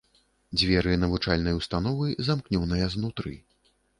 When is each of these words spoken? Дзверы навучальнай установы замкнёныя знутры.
Дзверы 0.59 0.93
навучальнай 1.03 1.53
установы 1.59 2.07
замкнёныя 2.29 2.85
знутры. 2.97 3.37